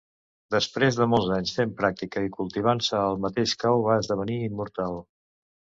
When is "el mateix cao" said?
3.11-3.87